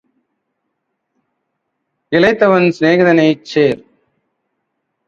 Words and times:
இளைத்தவன் 2.11 2.67
சிநேகிதனைச் 2.71 3.45
சேர். 3.45 3.79